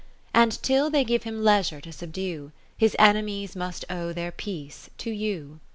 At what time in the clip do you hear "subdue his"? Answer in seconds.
1.91-2.95